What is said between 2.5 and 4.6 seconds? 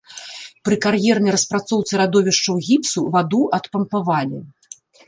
гіпсу ваду адпампавалі.